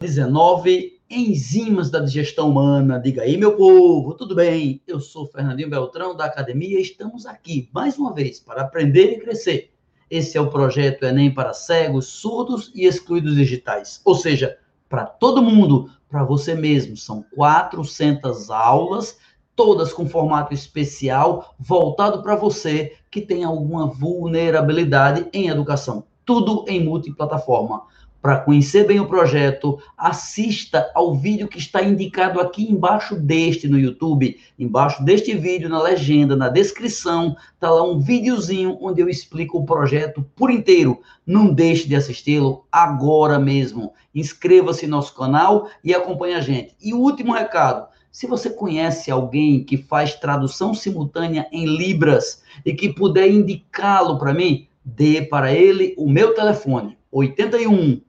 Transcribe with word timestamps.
19, 0.00 0.98
enzimas 1.10 1.90
da 1.90 2.00
digestão 2.00 2.48
humana. 2.48 2.98
Diga 2.98 3.20
aí, 3.20 3.36
meu 3.36 3.54
povo, 3.54 4.14
tudo 4.14 4.34
bem? 4.34 4.80
Eu 4.86 4.98
sou 4.98 5.26
Fernandinho 5.26 5.68
Beltrão 5.68 6.16
da 6.16 6.24
academia 6.24 6.78
e 6.78 6.82
estamos 6.82 7.26
aqui 7.26 7.68
mais 7.70 7.98
uma 7.98 8.14
vez 8.14 8.40
para 8.40 8.62
aprender 8.62 9.12
e 9.12 9.20
crescer. 9.20 9.74
Esse 10.10 10.38
é 10.38 10.40
o 10.40 10.48
projeto 10.48 11.04
Enem 11.04 11.34
para 11.34 11.52
cegos, 11.52 12.06
surdos 12.06 12.72
e 12.74 12.86
excluídos 12.86 13.34
digitais. 13.34 14.00
Ou 14.02 14.14
seja, 14.14 14.56
para 14.88 15.04
todo 15.04 15.42
mundo, 15.42 15.90
para 16.08 16.24
você 16.24 16.54
mesmo. 16.54 16.96
São 16.96 17.22
400 17.36 18.50
aulas, 18.50 19.18
todas 19.54 19.92
com 19.92 20.08
formato 20.08 20.54
especial, 20.54 21.54
voltado 21.58 22.22
para 22.22 22.36
você 22.36 22.96
que 23.10 23.20
tem 23.20 23.44
alguma 23.44 23.86
vulnerabilidade 23.86 25.28
em 25.30 25.48
educação. 25.48 26.04
Tudo 26.24 26.64
em 26.66 26.82
multiplataforma. 26.82 27.82
Para 28.22 28.36
conhecer 28.36 28.86
bem 28.86 29.00
o 29.00 29.08
projeto, 29.08 29.78
assista 29.96 30.90
ao 30.94 31.14
vídeo 31.14 31.48
que 31.48 31.56
está 31.56 31.82
indicado 31.82 32.38
aqui 32.38 32.70
embaixo 32.70 33.16
deste 33.16 33.66
no 33.66 33.78
YouTube. 33.78 34.38
Embaixo 34.58 35.02
deste 35.02 35.34
vídeo, 35.34 35.70
na 35.70 35.80
legenda, 35.80 36.36
na 36.36 36.50
descrição, 36.50 37.34
está 37.54 37.70
lá 37.70 37.82
um 37.82 37.98
videozinho 37.98 38.76
onde 38.78 39.00
eu 39.00 39.08
explico 39.08 39.56
o 39.56 39.64
projeto 39.64 40.22
por 40.36 40.50
inteiro. 40.50 41.00
Não 41.26 41.50
deixe 41.50 41.88
de 41.88 41.96
assisti-lo 41.96 42.66
agora 42.70 43.38
mesmo. 43.38 43.94
Inscreva-se 44.14 44.86
no 44.86 44.98
nosso 44.98 45.14
canal 45.14 45.70
e 45.82 45.94
acompanhe 45.94 46.34
a 46.34 46.42
gente. 46.42 46.76
E 46.78 46.92
o 46.92 46.98
último 46.98 47.32
recado, 47.32 47.88
se 48.12 48.26
você 48.26 48.50
conhece 48.50 49.10
alguém 49.10 49.64
que 49.64 49.78
faz 49.78 50.14
tradução 50.14 50.74
simultânea 50.74 51.48
em 51.50 51.64
Libras 51.64 52.42
e 52.66 52.74
que 52.74 52.92
puder 52.92 53.30
indicá-lo 53.30 54.18
para 54.18 54.34
mim, 54.34 54.68
dê 54.84 55.22
para 55.22 55.54
ele 55.54 55.94
o 55.96 56.06
meu 56.06 56.34
telefone, 56.34 56.98
81 57.10 58.02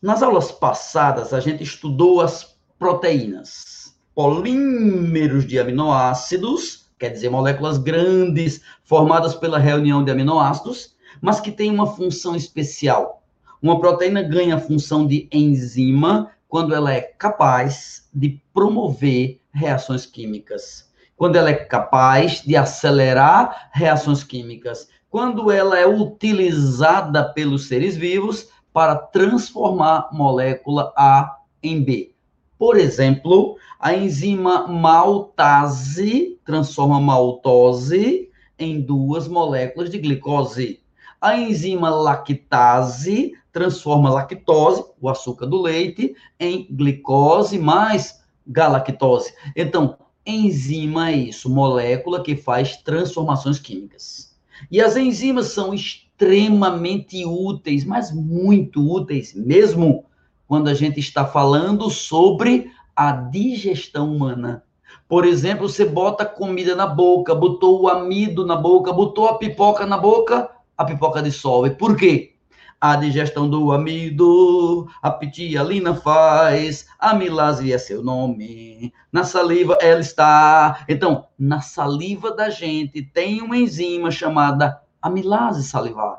Nas 0.00 0.22
aulas 0.22 0.50
passadas, 0.50 1.32
a 1.32 1.40
gente 1.40 1.62
estudou 1.62 2.20
as 2.20 2.56
proteínas, 2.78 3.96
polímeros 4.14 5.46
de 5.46 5.60
aminoácidos, 5.60 6.90
quer 6.98 7.10
dizer, 7.10 7.30
moléculas 7.30 7.78
grandes 7.78 8.60
formadas 8.82 9.34
pela 9.34 9.58
reunião 9.58 10.04
de 10.04 10.10
aminoácidos, 10.10 10.96
mas 11.20 11.40
que 11.40 11.52
têm 11.52 11.70
uma 11.70 11.86
função 11.86 12.34
especial. 12.34 13.22
Uma 13.62 13.78
proteína 13.78 14.22
ganha 14.22 14.56
a 14.56 14.60
função 14.60 15.06
de 15.06 15.28
enzima 15.30 16.32
quando 16.52 16.74
ela 16.74 16.92
é 16.92 17.00
capaz 17.00 18.06
de 18.12 18.38
promover 18.52 19.40
reações 19.54 20.04
químicas, 20.04 20.92
quando 21.16 21.36
ela 21.36 21.48
é 21.48 21.54
capaz 21.54 22.42
de 22.42 22.54
acelerar 22.54 23.70
reações 23.72 24.22
químicas, 24.22 24.86
quando 25.08 25.50
ela 25.50 25.78
é 25.78 25.86
utilizada 25.86 27.24
pelos 27.32 27.68
seres 27.68 27.96
vivos 27.96 28.50
para 28.70 28.96
transformar 28.96 30.10
molécula 30.12 30.92
A 30.94 31.38
em 31.62 31.82
B. 31.82 32.14
Por 32.58 32.76
exemplo, 32.76 33.56
a 33.80 33.94
enzima 33.94 34.68
maltase 34.68 36.38
transforma 36.44 37.00
maltose 37.00 38.28
em 38.58 38.78
duas 38.78 39.26
moléculas 39.26 39.88
de 39.88 39.96
glicose. 39.96 40.81
A 41.22 41.36
enzima 41.36 41.88
lactase 41.88 43.34
transforma 43.52 44.10
lactose, 44.10 44.84
o 45.00 45.08
açúcar 45.08 45.46
do 45.46 45.62
leite, 45.62 46.16
em 46.40 46.66
glicose 46.68 47.60
mais 47.60 48.24
galactose. 48.44 49.32
Então, 49.54 49.96
enzima 50.26 51.10
é 51.10 51.16
isso, 51.16 51.48
molécula 51.48 52.24
que 52.24 52.34
faz 52.34 52.76
transformações 52.78 53.60
químicas. 53.60 54.36
E 54.68 54.80
as 54.80 54.96
enzimas 54.96 55.52
são 55.52 55.72
extremamente 55.72 57.24
úteis, 57.24 57.84
mas 57.84 58.10
muito 58.10 58.80
úteis 58.80 59.32
mesmo, 59.32 60.04
quando 60.48 60.66
a 60.66 60.74
gente 60.74 60.98
está 60.98 61.24
falando 61.24 61.88
sobre 61.88 62.72
a 62.96 63.12
digestão 63.12 64.12
humana. 64.12 64.64
Por 65.08 65.24
exemplo, 65.24 65.68
você 65.68 65.84
bota 65.84 66.26
comida 66.26 66.74
na 66.74 66.86
boca, 66.88 67.32
botou 67.32 67.82
o 67.82 67.88
amido 67.88 68.44
na 68.44 68.56
boca, 68.56 68.92
botou 68.92 69.28
a 69.28 69.38
pipoca 69.38 69.86
na 69.86 69.96
boca, 69.96 70.50
a 70.82 70.84
pipoca 70.84 71.22
dissolve. 71.22 71.70
Por 71.70 71.96
quê? 71.96 72.34
A 72.80 72.96
digestão 72.96 73.48
do 73.48 73.70
amido, 73.70 74.88
a 75.00 75.10
pitialina 75.10 75.94
faz, 75.94 76.86
a 76.98 77.10
amilase 77.10 77.72
é 77.72 77.78
seu 77.78 78.02
nome, 78.02 78.92
na 79.12 79.22
saliva 79.22 79.78
ela 79.80 80.00
está. 80.00 80.84
Então, 80.88 81.26
na 81.38 81.60
saliva 81.60 82.34
da 82.34 82.50
gente 82.50 83.00
tem 83.00 83.40
uma 83.40 83.56
enzima 83.56 84.10
chamada 84.10 84.80
amilase 85.00 85.62
salivar. 85.62 86.18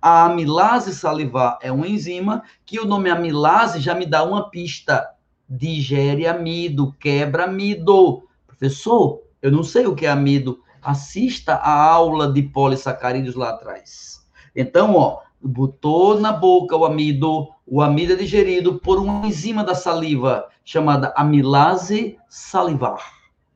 A 0.00 0.24
amilase 0.24 0.92
salivar 0.92 1.58
é 1.62 1.70
uma 1.70 1.86
enzima 1.86 2.42
que 2.66 2.80
o 2.80 2.84
nome 2.84 3.08
amilase 3.08 3.78
já 3.78 3.94
me 3.94 4.04
dá 4.04 4.24
uma 4.24 4.50
pista. 4.50 5.08
Digere 5.48 6.26
amido, 6.26 6.92
quebra 6.98 7.44
amido. 7.44 8.24
Professor, 8.44 9.22
eu 9.40 9.52
não 9.52 9.62
sei 9.62 9.86
o 9.86 9.94
que 9.94 10.06
é 10.06 10.10
amido. 10.10 10.58
Assista 10.82 11.54
a 11.54 11.82
aula 11.84 12.32
de 12.32 12.42
polissacarídeos 12.42 13.36
lá 13.36 13.50
atrás. 13.50 14.26
Então, 14.54 14.96
ó, 14.96 15.20
botou 15.40 16.20
na 16.20 16.32
boca 16.32 16.76
o 16.76 16.84
amido, 16.84 17.48
o 17.66 17.80
amido 17.80 18.12
é 18.12 18.16
digerido 18.16 18.78
por 18.78 18.98
uma 18.98 19.26
enzima 19.26 19.64
da 19.64 19.74
saliva 19.74 20.48
chamada 20.64 21.12
amilase 21.16 22.18
salivar 22.28 23.00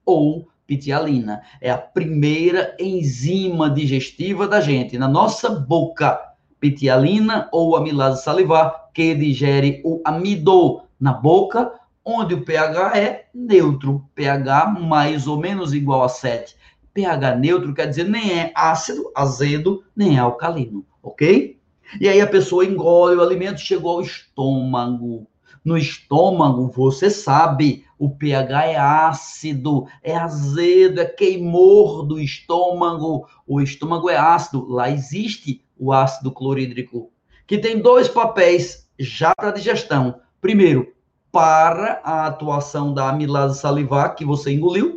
ou 0.05 0.49
pitialina. 0.67 1.43
É 1.61 1.71
a 1.71 1.79
primeira 1.79 2.77
enzima 2.79 3.71
digestiva 3.71 4.49
da 4.49 4.61
gente 4.61 4.99
na 4.99 5.09
nossa 5.09 5.49
boca. 5.49 6.21
Pitialina 6.59 7.49
ou 7.53 7.77
amilase 7.77 8.23
salivar 8.23 8.91
que 8.93 9.15
digere 9.15 9.83
o 9.85 10.01
amido 10.05 10.83
na 10.99 11.13
boca, 11.13 11.73
onde 12.05 12.35
o 12.35 12.45
pH 12.45 12.97
é 12.97 13.27
neutro, 13.35 14.09
pH 14.15 14.67
mais 14.81 15.27
ou 15.27 15.39
menos 15.39 15.75
igual 15.75 16.03
a 16.03 16.09
7. 16.09 16.57
pH 16.97 17.37
neutro 17.37 17.75
quer 17.75 17.87
dizer 17.87 18.05
nem 18.05 18.41
é 18.41 18.53
ácido, 18.55 19.13
azedo, 19.15 19.85
nem 19.95 20.17
é 20.17 20.19
alcalino, 20.19 20.87
ok? 21.03 21.61
E 22.01 22.09
aí 22.09 22.23
a 22.23 22.27
pessoa 22.27 22.65
engole 22.65 23.17
o 23.17 23.23
alimento, 23.23 23.61
chegou 23.61 23.93
ao 23.93 24.01
estômago. 24.01 25.27
No 25.63 25.77
estômago, 25.77 26.73
você 26.75 27.11
sabe, 27.11 27.85
o 27.99 28.09
pH 28.09 28.67
é 28.67 28.77
ácido, 28.77 29.87
é 30.03 30.17
azedo, 30.17 31.03
é 31.03 31.05
queimor 31.05 32.07
do 32.07 32.19
estômago. 32.19 33.27
O 33.47 33.61
estômago 33.61 34.09
é 34.09 34.17
ácido. 34.17 34.67
Lá 34.67 34.91
existe 34.91 35.63
o 35.77 35.93
ácido 35.93 36.31
clorídrico, 36.31 37.11
que 37.47 37.59
tem 37.59 37.79
dois 37.79 38.09
papéis 38.09 38.89
já 38.99 39.35
para 39.35 39.51
digestão. 39.51 40.21
Primeiro, 40.41 40.95
para 41.31 42.01
a 42.03 42.27
atuação 42.27 42.95
da 42.95 43.11
amilase 43.11 43.61
salivar 43.61 44.15
que 44.15 44.25
você 44.25 44.53
engoliu 44.53 44.96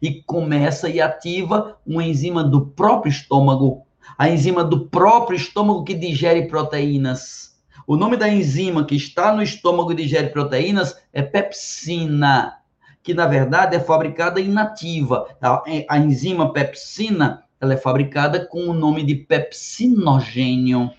e 0.00 0.22
começa 0.22 0.88
e 0.88 1.00
ativa 1.00 1.76
uma 1.86 2.04
enzima 2.04 2.42
do 2.42 2.66
próprio 2.66 3.10
estômago 3.10 3.86
a 4.20 4.28
enzima 4.28 4.62
do 4.62 4.86
próprio 4.86 5.34
estômago 5.34 5.82
que 5.82 5.94
digere 5.94 6.46
proteínas. 6.46 7.58
O 7.86 7.96
nome 7.96 8.18
da 8.18 8.28
enzima 8.28 8.84
que 8.84 8.94
está 8.94 9.32
no 9.32 9.42
estômago 9.42 9.92
e 9.92 9.96
digere 9.96 10.28
proteínas 10.28 10.94
é 11.10 11.22
pepsina, 11.22 12.58
que 13.02 13.14
na 13.14 13.26
verdade 13.26 13.74
é 13.74 13.80
fabricada 13.80 14.38
inativa. 14.38 15.26
A, 15.40 15.62
a 15.88 15.98
enzima 15.98 16.52
pepsina 16.52 17.44
ela 17.58 17.72
é 17.72 17.78
fabricada 17.78 18.46
com 18.46 18.64
o 18.68 18.74
nome 18.74 19.02
de 19.02 19.14
pepsinogênio. 19.14 20.90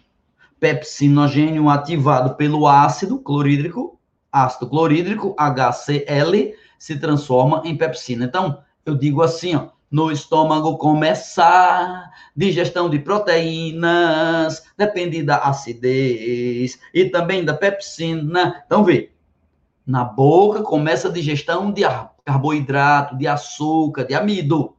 Pepsinogênio 0.60 1.70
ativado 1.70 2.36
pelo 2.36 2.68
ácido 2.68 3.20
clorídrico, 3.20 4.00
ácido 4.32 4.68
clorídrico, 4.68 5.36
HCl, 5.38 6.56
se 6.80 6.98
transforma 6.98 7.62
em 7.66 7.76
pepsina. 7.76 8.26
Então, 8.26 8.64
eu 8.86 8.96
digo 8.96 9.22
assim, 9.22 9.56
ó, 9.56 9.70
no 9.92 10.10
estômago 10.10 10.78
começar, 10.78 12.10
digestão 12.36 12.90
de 12.90 12.98
proteínas, 13.00 14.64
depende 14.78 15.22
da 15.22 15.38
acidez 15.38 16.80
e 16.94 17.06
também 17.06 17.44
da 17.44 17.54
pepsina. 17.54 18.64
Então, 18.66 18.86
vê, 18.86 19.12
na 19.86 20.06
boca 20.06 20.64
começa 20.64 21.10
a 21.10 21.12
digestão 21.12 21.72
de 21.72 21.82
carboidrato, 22.24 23.18
de 23.18 23.28
açúcar, 23.28 24.06
de 24.06 24.14
amido. 24.14 24.76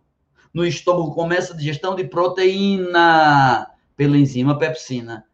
No 0.55 0.65
estômago 0.65 1.15
começa 1.15 1.53
a 1.53 1.57
digestão 1.57 1.95
de 1.95 2.05
proteína 2.05 3.69
pela 3.95 4.17
enzima 4.17 4.59
pepsina. 4.59 5.25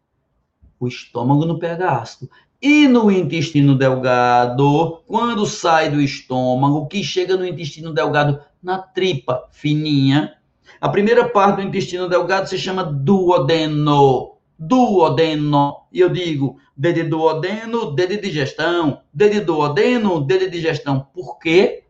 O 0.79 0.87
estômago 0.87 1.45
no 1.45 1.59
pH 1.59 2.01
ácido. 2.01 2.29
E 2.61 2.89
no 2.89 3.09
intestino 3.09 3.77
delgado, 3.77 5.01
quando 5.07 5.45
sai 5.45 5.89
do 5.89 6.01
estômago, 6.01 6.87
que 6.87 7.01
chega 7.01 7.37
no 7.37 7.45
intestino 7.45 7.93
delgado, 7.93 8.41
na 8.61 8.77
tripa 8.77 9.47
fininha. 9.51 10.35
A 10.79 10.89
primeira 10.89 11.27
parte 11.27 11.57
do 11.57 11.67
intestino 11.67 12.07
delgado 12.07 12.47
se 12.47 12.57
chama 12.57 12.83
duodeno. 12.83 14.37
duodeno. 14.57 15.87
E 15.91 15.99
eu 15.99 16.09
digo 16.09 16.57
D 16.75 16.93
de 16.93 17.03
duodeno, 17.03 17.91
D 17.93 18.07
de 18.07 18.17
digestão, 18.17 19.01
D 19.13 19.29
de 19.29 19.41
duodeno, 19.41 20.21
D 20.21 20.37
de 20.37 20.49
digestão. 20.49 21.07
Por 21.13 21.39
quê? 21.39 21.85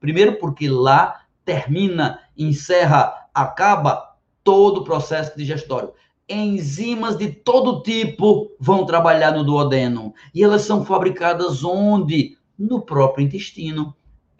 Primeiro 0.00 0.38
porque 0.38 0.68
lá 0.68 1.22
termina, 1.44 2.20
encerra, 2.36 3.28
acaba 3.32 4.16
todo 4.42 4.78
o 4.78 4.84
processo 4.84 5.36
digestório. 5.36 5.92
Enzimas 6.28 7.16
de 7.16 7.30
todo 7.30 7.82
tipo 7.82 8.52
vão 8.58 8.86
trabalhar 8.86 9.32
no 9.32 9.44
duodeno. 9.44 10.14
E 10.34 10.42
elas 10.42 10.62
são 10.62 10.84
fabricadas 10.84 11.62
onde? 11.62 12.38
No 12.58 12.80
próprio 12.80 13.24
intestino. 13.24 13.94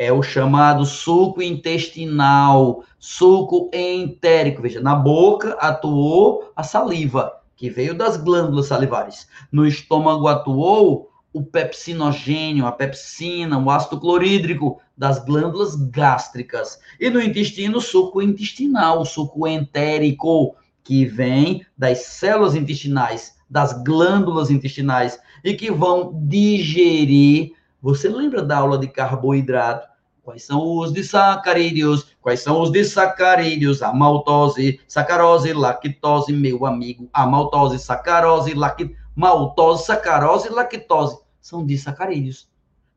É 0.05 0.13
o 0.13 0.21
chamado 0.21 0.85
suco 0.85 1.41
intestinal, 1.41 2.83
suco 2.99 3.71
entérico. 3.73 4.61
Veja, 4.61 4.81
na 4.81 4.97
boca 4.97 5.53
atuou 5.61 6.51
a 6.57 6.65
saliva, 6.65 7.41
que 7.55 7.71
veio 7.71 7.95
das 7.95 8.17
glândulas 8.17 8.67
salivares. 8.67 9.29
No 9.53 9.65
estômago 9.65 10.27
atuou 10.27 11.09
o 11.33 11.41
pepsinogênio, 11.41 12.67
a 12.67 12.73
pepsina, 12.73 13.57
o 13.57 13.71
ácido 13.71 14.01
clorídrico 14.01 14.81
das 14.99 15.25
glândulas 15.25 15.77
gástricas. 15.77 16.81
E 16.99 17.09
no 17.09 17.23
intestino, 17.23 17.79
o 17.79 17.81
suco 17.81 18.21
intestinal, 18.21 19.03
o 19.03 19.07
suco 19.07 19.47
entérico, 19.47 20.57
que 20.83 21.07
vem 21.07 21.65
das 21.79 21.99
células 22.07 22.57
intestinais, 22.57 23.37
das 23.49 23.73
glândulas 23.85 24.51
intestinais, 24.51 25.17
e 25.45 25.55
que 25.55 25.71
vão 25.71 26.13
digerir. 26.27 27.53
Você 27.81 28.09
lembra 28.09 28.43
da 28.43 28.59
aula 28.59 28.77
de 28.77 28.89
carboidrato? 28.89 29.92
Quais 30.23 30.45
são 30.45 30.79
os 30.79 30.93
disacarídeos? 30.93 32.15
Quais 32.21 32.41
são 32.41 32.61
os 32.61 32.71
disacarídeos? 32.71 33.83
A 33.83 33.93
maltose, 33.93 34.81
sacarose, 34.87 35.53
lactose, 35.53 36.33
meu 36.33 36.65
amigo. 36.65 37.11
A 37.13 37.27
maltose, 37.27 37.81
sacarose, 37.81 38.55
lactose. 38.55 38.97
Maltose, 39.17 39.85
sacarose 39.85 40.49
lactose 40.49 41.19
são 41.41 41.67
disacarídeos. 41.67 42.49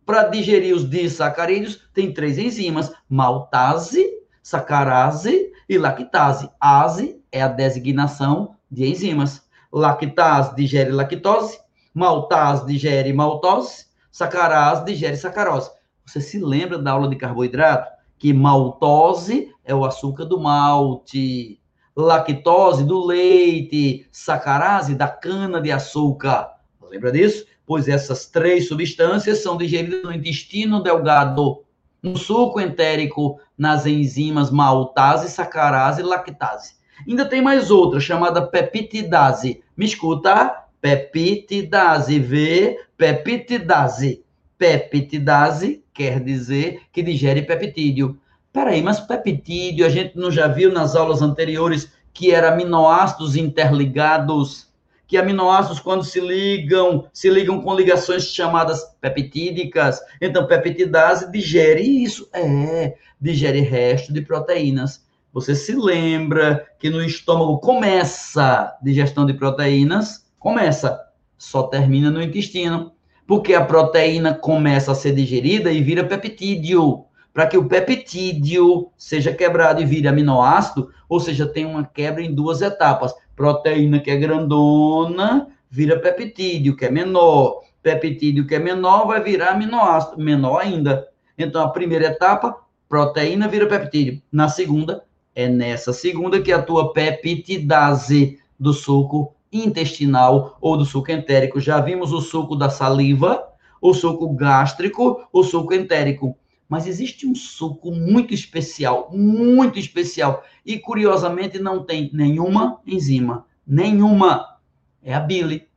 Para 0.06 0.26
digerir 0.26 0.76
os 0.76 0.88
disacarídeos, 0.88 1.82
tem 1.96 2.14
três 2.14 2.38
enzimas: 2.38 2.94
maltase, 3.10 4.08
sacarase 4.44 5.52
e 5.68 5.80
lactase. 5.80 6.48
Ase 6.62 7.20
é 7.32 7.42
a 7.42 7.48
designação 7.48 8.56
de 8.70 8.88
enzimas. 8.88 9.42
Lactase 9.74 10.56
digere 10.56 10.92
lactose, 10.92 11.60
maltase 11.92 12.68
digere 12.68 13.12
maltose, 13.12 13.88
sacarase 14.12 14.86
digere 14.86 15.18
sacarose. 15.18 15.72
Você 16.06 16.22
se 16.22 16.40
lembra 16.40 16.78
da 16.78 16.92
aula 16.92 17.10
de 17.10 17.16
carboidrato? 17.16 17.92
Que 18.18 18.32
maltose 18.32 19.52
é 19.64 19.74
o 19.74 19.84
açúcar 19.84 20.26
do 20.26 20.40
malte, 20.40 21.60
lactose 21.96 22.84
do 22.84 23.04
leite, 23.06 24.08
sacarase 24.12 24.94
da 24.94 25.08
cana 25.08 25.60
de 25.60 25.72
açúcar. 25.72 26.52
Lembra 26.90 27.12
disso? 27.12 27.46
Pois 27.66 27.88
essas 27.88 28.28
três 28.28 28.68
substâncias 28.68 29.40
são 29.42 29.58
digeridas 29.58 30.04
no 30.04 30.14
intestino 30.14 30.82
delgado, 30.84 31.64
no 32.02 32.16
suco 32.16 32.62
entérico, 32.62 33.40
nas 33.58 33.88
enzimas 33.88 34.52
maltase, 34.52 35.30
sacarase 35.30 36.02
e 36.02 36.04
lactase. 36.04 36.76
Ainda 37.08 37.26
tem 37.26 37.42
mais 37.42 37.72
outra, 37.72 38.00
chamada 38.00 38.46
peptidase. 38.46 39.64
Me 39.76 39.86
escuta? 39.86 40.66
Peptidase. 40.80 42.20
V, 42.20 42.78
peptidase. 42.96 44.24
Peptidase 44.58 45.84
quer 45.96 46.20
dizer 46.20 46.82
que 46.92 47.02
digere 47.02 47.42
peptídeo. 47.42 48.20
Peraí, 48.54 48.84
mas 48.84 49.00
peptídeo, 49.00 49.86
a 49.86 49.90
gente 49.90 50.16
não 50.18 50.30
já 50.30 50.48
viu 50.48 50.72
nas 50.72 50.96
aulas 50.96 51.22
anteriores 51.22 51.92
que 52.14 52.32
era 52.32 52.54
aminoácidos 52.54 53.36
interligados, 53.36 54.68
que 55.08 55.18
aminoácidos, 55.18 55.80
quando 55.80 56.04
se 56.04 56.20
ligam, 56.20 57.08
se 57.14 57.30
ligam 57.30 57.62
com 57.62 57.76
ligações 57.76 58.24
chamadas 58.24 58.84
peptídicas. 59.00 60.00
Então, 60.22 60.48
peptidase 60.48 61.32
digere 61.32 61.82
isso. 61.82 62.28
É, 62.34 62.96
digere 63.20 63.62
resto 63.62 64.14
de 64.14 64.22
proteínas. 64.22 65.06
Você 65.32 65.54
se 65.54 65.76
lembra 65.76 66.66
que 66.80 66.90
no 66.90 67.04
estômago 67.04 67.60
começa 67.60 68.42
a 68.42 68.78
digestão 68.82 69.26
de 69.26 69.34
proteínas? 69.34 70.26
Começa, 70.40 71.00
só 71.38 71.64
termina 71.64 72.10
no 72.10 72.22
intestino. 72.22 72.95
Porque 73.28 73.54
a 73.54 73.66
proteína 73.66 74.34
começa 74.34 74.92
a 74.92 74.96
ser 74.96 75.14
digerida 75.14 75.72
e 75.72 75.82
vira 75.82 76.04
peptídeo 76.04 77.06
para 77.34 77.48
que 77.48 77.58
o 77.58 77.68
peptídeo 77.68 78.92
seja 78.98 79.34
quebrado 79.34 79.82
e 79.82 79.86
vire 79.86 80.08
aminoácido, 80.08 80.90
ou 81.10 81.20
seja, 81.20 81.46
tem 81.46 81.66
uma 81.66 81.84
quebra 81.84 82.22
em 82.24 82.34
duas 82.34 82.62
etapas. 82.62 83.14
Proteína 83.36 84.00
que 84.00 84.10
é 84.10 84.16
grandona 84.16 85.48
vira 85.70 86.00
peptídeo, 86.00 86.78
que 86.78 86.86
é 86.86 86.90
menor. 86.90 87.62
Peptídeo 87.84 88.48
que 88.48 88.56
é 88.56 88.60
menor 88.60 89.06
vai 89.06 89.22
virar 89.22 89.52
aminoácido, 89.52 90.18
menor 90.18 90.62
ainda. 90.62 91.06
Então, 91.38 91.62
a 91.62 91.70
primeira 91.70 92.06
etapa, 92.06 92.56
proteína 92.88 93.50
vira 93.50 93.68
peptídeo. 93.68 94.22
Na 94.32 94.48
segunda, 94.48 95.04
é 95.36 95.50
nessa 95.50 95.92
segunda 95.92 96.42
que 96.42 96.54
atua 96.54 96.94
peptidase 96.94 98.40
do 98.58 98.72
suco 98.72 99.35
intestinal 99.64 100.58
ou 100.60 100.78
do 100.78 100.86
suco 100.86 101.12
entérico. 101.12 101.60
Já 101.60 101.80
vimos 101.80 102.12
o 102.12 102.22
suco 102.22 102.56
da 102.56 102.70
saliva, 102.70 103.44
o 103.82 103.94
suco 103.94 104.30
gástrico, 104.34 105.28
o 105.32 105.44
suco 105.44 105.74
entérico 105.74 106.36
mas 106.68 106.88
existe 106.88 107.28
um 107.28 107.36
suco 107.36 107.92
muito 107.92 108.34
especial, 108.34 109.10
muito 109.14 109.78
especial, 109.78 110.44
e 110.66 110.80
curiosamente 110.80 111.60
não 111.60 111.84
tem 111.84 112.10
nenhuma 112.12 112.82
enzima, 112.86 113.46
nenhuma. 113.66 114.58
É 115.04 115.14
a 115.14 115.20
bile. 115.20 115.68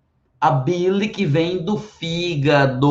A 0.40 0.50
bile 0.50 1.08
que 1.08 1.26
vem 1.26 1.62
do 1.62 1.76
fígado. 1.76 2.88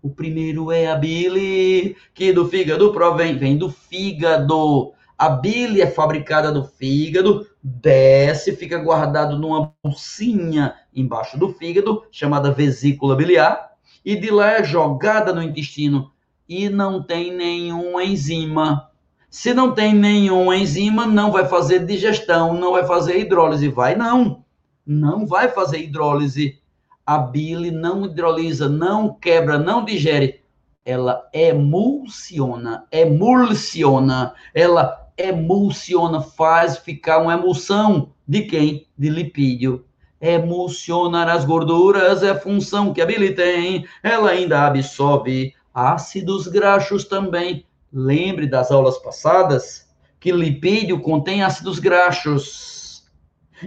O 0.00 0.10
primeiro 0.14 0.70
é 0.70 0.86
a 0.86 0.94
bile, 0.94 1.96
que 2.14 2.32
do 2.32 2.48
fígado 2.48 2.92
provém, 2.92 3.36
vem 3.36 3.56
do 3.56 3.68
fígado. 3.68 4.92
A 5.18 5.30
bile 5.30 5.80
é 5.80 5.86
fabricada 5.86 6.52
do 6.52 6.64
fígado, 6.64 7.46
desce, 7.62 8.54
fica 8.54 8.78
guardado 8.78 9.38
numa 9.38 9.72
bolsinha 9.82 10.74
embaixo 10.94 11.38
do 11.38 11.54
fígado, 11.54 12.04
chamada 12.10 12.50
vesícula 12.50 13.16
biliar, 13.16 13.72
e 14.04 14.14
de 14.14 14.30
lá 14.30 14.52
é 14.52 14.64
jogada 14.64 15.32
no 15.32 15.42
intestino 15.42 16.12
e 16.48 16.68
não 16.68 17.02
tem 17.02 17.34
nenhuma 17.34 18.04
enzima. 18.04 18.90
Se 19.28 19.52
não 19.52 19.72
tem 19.72 19.94
nenhuma 19.94 20.56
enzima, 20.56 21.06
não 21.06 21.32
vai 21.32 21.46
fazer 21.46 21.84
digestão, 21.84 22.54
não 22.54 22.72
vai 22.72 22.86
fazer 22.86 23.18
hidrólise. 23.18 23.68
Vai 23.68 23.94
não. 23.94 24.44
Não 24.86 25.26
vai 25.26 25.48
fazer 25.48 25.78
hidrólise. 25.78 26.60
A 27.04 27.18
bile 27.18 27.70
não 27.70 28.04
hidrolisa, 28.04 28.68
não 28.68 29.12
quebra, 29.12 29.58
não 29.58 29.84
digere. 29.84 30.42
Ela 30.84 31.28
emulsiona, 31.32 32.86
emulsiona. 32.92 34.34
Ela 34.54 35.05
emulsiona, 35.16 36.20
faz 36.20 36.78
ficar 36.78 37.18
uma 37.18 37.34
emulsão 37.34 38.12
de 38.26 38.42
quem? 38.42 38.86
De 38.96 39.08
lipídio. 39.08 39.84
Emulsionar 40.20 41.28
as 41.28 41.44
gorduras 41.44 42.22
é 42.22 42.34
função 42.34 42.92
que 42.92 43.00
a 43.00 43.06
bile 43.06 43.34
tem. 43.34 43.86
Ela 44.02 44.30
ainda 44.30 44.66
absorve 44.66 45.54
ácidos 45.72 46.48
graxos 46.48 47.04
também. 47.04 47.66
Lembre 47.92 48.46
das 48.46 48.70
aulas 48.70 48.98
passadas 48.98 49.86
que 50.18 50.32
lipídio 50.32 51.00
contém 51.00 51.42
ácidos 51.42 51.78
graxos. 51.78 53.04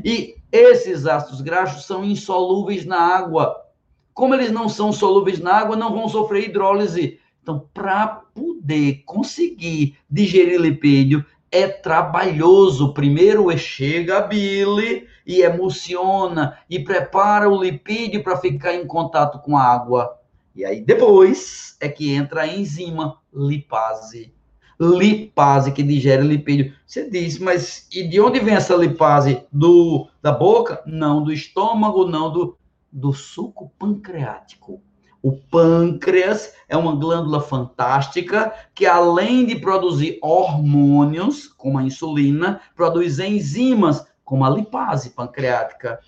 E 0.03 0.35
esses 0.51 1.05
ácidos 1.05 1.41
graxos 1.41 1.85
são 1.85 2.03
insolúveis 2.03 2.85
na 2.85 2.99
água. 2.99 3.55
Como 4.13 4.33
eles 4.33 4.51
não 4.51 4.67
são 4.67 4.91
solúveis 4.91 5.39
na 5.39 5.53
água, 5.53 5.75
não 5.75 5.93
vão 5.93 6.09
sofrer 6.09 6.49
hidrólise. 6.49 7.19
Então, 7.41 7.67
para 7.73 8.07
poder 8.07 9.03
conseguir 9.05 9.97
digerir 10.09 10.59
lipídio, 10.59 11.25
é 11.51 11.67
trabalhoso. 11.67 12.93
Primeiro 12.93 13.55
chega 13.57 14.17
a 14.17 14.21
bile 14.21 15.07
e 15.25 15.41
emulsiona 15.41 16.57
e 16.69 16.79
prepara 16.79 17.49
o 17.49 17.61
lipídio 17.61 18.23
para 18.23 18.37
ficar 18.37 18.73
em 18.73 18.85
contato 18.85 19.39
com 19.39 19.57
a 19.57 19.63
água. 19.63 20.17
E 20.55 20.65
aí 20.65 20.81
depois 20.81 21.77
é 21.79 21.87
que 21.87 22.13
entra 22.13 22.41
a 22.41 22.47
enzima 22.47 23.17
lipase. 23.33 24.33
Lipase 24.79 25.71
que 25.71 25.83
digere 25.83 26.23
lipídio. 26.23 26.73
Você 26.85 27.09
diz, 27.09 27.37
mas 27.37 27.87
e 27.91 28.07
de 28.07 28.19
onde 28.21 28.39
vem 28.39 28.55
essa 28.55 28.75
lipase? 28.75 29.43
Do 29.51 30.07
da 30.21 30.31
boca? 30.31 30.81
Não, 30.85 31.23
do 31.23 31.33
estômago, 31.33 32.07
não 32.07 32.31
do 32.31 32.57
do 32.91 33.13
suco 33.13 33.71
pancreático. 33.77 34.81
O 35.21 35.33
pâncreas 35.33 36.53
é 36.67 36.77
uma 36.77 36.95
glândula 36.95 37.41
fantástica 37.41 38.53
que, 38.73 38.85
além 38.85 39.45
de 39.45 39.55
produzir 39.55 40.17
hormônios, 40.21 41.47
como 41.47 41.77
a 41.77 41.83
insulina, 41.83 42.61
produz 42.75 43.19
enzimas, 43.19 44.05
como 44.23 44.45
a 44.45 44.49
lipase 44.49 45.09
pancreática. 45.11 45.99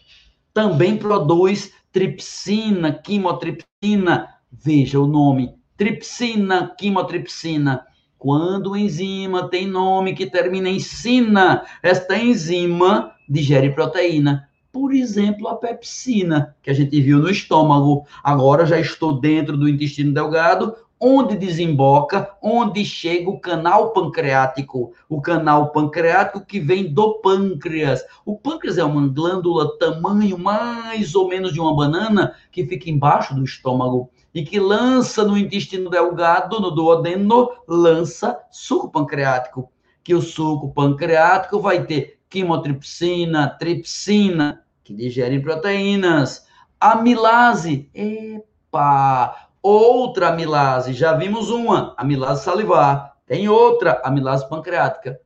Também 0.53 0.97
produz 0.97 1.73
tripsina, 1.91 2.93
quimotripsina, 2.93 4.41
Veja 4.51 4.99
o 4.99 5.07
nome: 5.07 5.55
tripsina, 5.77 6.75
quimotripsina. 6.77 7.85
Quando 8.17 8.71
o 8.71 8.77
enzima 8.77 9.49
tem 9.49 9.65
nome 9.65 10.13
que 10.13 10.29
termina 10.29 10.69
em 10.69 10.79
sina, 10.79 11.65
esta 11.81 12.17
enzima 12.17 13.15
digere 13.27 13.71
proteína. 13.71 14.47
Por 14.71 14.93
exemplo, 14.93 15.47
a 15.47 15.55
pepsina, 15.55 16.55
que 16.61 16.69
a 16.69 16.73
gente 16.73 16.99
viu 17.01 17.19
no 17.19 17.29
estômago. 17.29 18.05
Agora 18.23 18.65
já 18.65 18.79
estou 18.79 19.19
dentro 19.19 19.57
do 19.57 19.67
intestino 19.67 20.13
delgado, 20.13 20.75
onde 20.99 21.35
desemboca, 21.35 22.31
onde 22.41 22.85
chega 22.85 23.29
o 23.29 23.39
canal 23.39 23.91
pancreático. 23.91 24.93
O 25.09 25.19
canal 25.19 25.71
pancreático 25.71 26.45
que 26.45 26.59
vem 26.59 26.93
do 26.93 27.15
pâncreas. 27.15 28.01
O 28.25 28.37
pâncreas 28.37 28.77
é 28.77 28.83
uma 28.83 29.07
glândula 29.07 29.77
tamanho 29.77 30.37
mais 30.37 31.15
ou 31.15 31.27
menos 31.27 31.51
de 31.51 31.59
uma 31.59 31.75
banana 31.75 32.35
que 32.51 32.65
fica 32.65 32.89
embaixo 32.89 33.35
do 33.35 33.43
estômago 33.43 34.09
e 34.33 34.43
que 34.43 34.59
lança 34.59 35.25
no 35.25 35.37
intestino 35.37 35.89
delgado, 35.89 36.61
no 36.61 36.71
duodeno, 36.71 37.49
lança 37.67 38.39
suco 38.51 38.89
pancreático. 38.89 39.69
Que 40.03 40.15
o 40.15 40.21
suco 40.21 40.71
pancreático 40.71 41.59
vai 41.59 41.83
ter 41.83 42.20
quimotripsina, 42.31 43.49
tripsina, 43.59 44.63
que 44.83 44.95
digerem 44.95 45.41
proteínas, 45.41 46.47
amilase, 46.79 47.89
epa, 47.93 49.49
outra 49.61 50.29
amilase, 50.29 50.93
já 50.93 51.13
vimos 51.13 51.49
uma, 51.49 51.93
amilase 51.97 52.45
salivar, 52.45 53.17
tem 53.27 53.49
outra, 53.49 54.01
amilase 54.03 54.47
pancreática, 54.47 55.19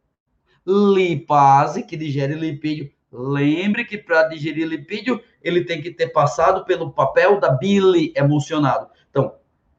lipase, 0.66 1.84
que 1.84 1.96
digere 1.96 2.34
lipídio, 2.34 2.92
lembre 3.14 3.86
que 3.86 4.00
para 4.00 4.24
digerir 4.24 4.68
lipídio, 4.68 5.22
ele 5.44 5.64
tem 5.64 5.82
que 5.82 5.92
ter 5.92 6.08
passado 6.08 6.66
pelo 6.66 6.92
papel 6.92 7.40
da 7.40 7.50
bile 7.50 8.12
emulsionado. 8.16 8.88
Então, 9.12 9.36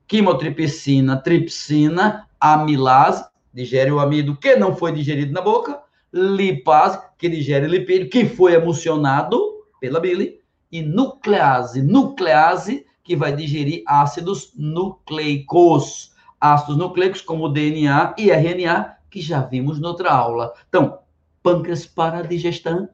quimotripsina, 0.06 1.16
tripsina, 1.16 2.28
amilase, 2.38 3.26
digere 3.52 3.90
o 3.90 3.98
amido 3.98 4.36
que 4.36 4.54
não 4.54 4.76
foi 4.76 4.92
digerido 4.92 5.32
na 5.32 5.40
boca, 5.40 5.82
lipase, 6.16 7.00
que 7.18 7.28
digere 7.28 7.66
lipídio, 7.66 8.10
que 8.10 8.24
foi 8.26 8.54
emulsionado 8.54 9.64
pela 9.80 10.00
bile, 10.00 10.40
e 10.72 10.82
nuclease, 10.82 11.82
nuclease, 11.82 12.86
que 13.04 13.14
vai 13.14 13.34
digerir 13.34 13.82
ácidos 13.86 14.52
nucleicos. 14.56 16.12
Ácidos 16.40 16.76
nucleicos 16.76 17.22
como 17.22 17.48
DNA 17.48 18.14
e 18.18 18.30
RNA, 18.30 18.96
que 19.10 19.20
já 19.20 19.40
vimos 19.42 19.78
noutra 19.78 20.12
aula. 20.12 20.52
Então, 20.68 20.98
pâncreas 21.46 21.86
para 21.86 22.22
digestão, 22.22 22.88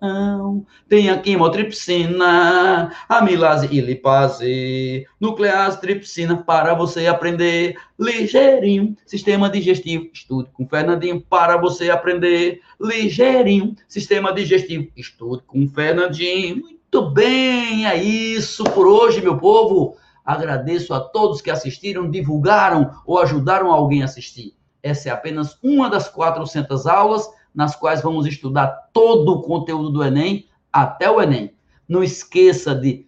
tem 0.87 1.09
a 1.09 1.17
quimotripsina, 1.17 2.93
amilase 3.09 3.67
e 3.71 3.81
lipase, 3.81 5.07
nuclease, 5.19 5.81
tripsina, 5.81 6.37
para 6.37 6.75
você 6.75 7.07
aprender. 7.07 7.79
Ligeirinho, 7.99 8.95
sistema 9.07 9.49
digestivo, 9.49 10.11
estude 10.13 10.51
com 10.53 10.69
Fernandinho, 10.69 11.23
para 11.23 11.57
você 11.57 11.89
aprender. 11.89 12.61
Ligeirinho, 12.79 13.75
sistema 13.89 14.35
digestivo, 14.35 14.89
estude 14.95 15.45
com 15.47 15.67
Fernandinho, 15.67 16.57
muito 16.57 17.11
bem, 17.11 17.87
é 17.87 17.97
isso 17.97 18.65
por 18.65 18.87
hoje, 18.87 19.23
meu 19.23 19.39
povo, 19.39 19.97
agradeço 20.23 20.93
a 20.93 21.01
todos 21.01 21.41
que 21.41 21.51
assistiram, 21.51 22.11
divulgaram 22.11 22.91
ou 23.07 23.19
ajudaram 23.19 23.73
alguém 23.73 24.03
a 24.03 24.05
assistir, 24.05 24.55
essa 24.83 25.09
é 25.09 25.13
apenas 25.13 25.57
uma 25.63 25.89
das 25.89 26.09
400 26.09 26.87
aulas, 26.87 27.27
nas 27.55 27.77
quais 27.77 28.03
vamos 28.03 28.27
estudar 28.27 28.89
todo 28.93 29.33
o 29.33 29.43
conteúdo 29.43 29.91
do 29.91 30.05
Enem 30.05 30.47
até 30.73 31.11
o 31.11 31.21
Enem. 31.21 31.53
Não 31.89 32.03
esqueça 32.03 32.75
de 32.75 33.07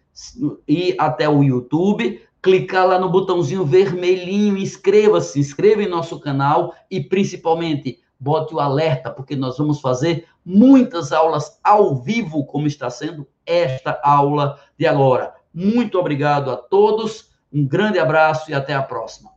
ir 0.68 0.94
até 0.98 1.28
o 1.28 1.42
YouTube, 1.42 2.20
clicar 2.42 2.86
lá 2.86 2.98
no 2.98 3.10
botãozinho 3.10 3.64
vermelhinho, 3.64 4.58
inscreva-se, 4.58 5.40
inscreva 5.40 5.82
em 5.82 5.88
nosso 5.88 6.20
canal 6.20 6.74
e 6.90 7.00
principalmente 7.00 8.00
bote 8.20 8.54
o 8.54 8.60
alerta, 8.60 9.10
porque 9.10 9.34
nós 9.34 9.58
vamos 9.58 9.80
fazer 9.80 10.26
muitas 10.44 11.12
aulas 11.12 11.58
ao 11.64 11.96
vivo, 11.96 12.44
como 12.44 12.66
está 12.66 12.90
sendo 12.90 13.26
esta 13.46 13.98
aula 14.02 14.58
de 14.78 14.86
agora. 14.86 15.34
Muito 15.52 15.98
obrigado 15.98 16.50
a 16.50 16.56
todos, 16.56 17.30
um 17.52 17.66
grande 17.66 17.98
abraço 17.98 18.50
e 18.50 18.54
até 18.54 18.74
a 18.74 18.82
próxima. 18.82 19.33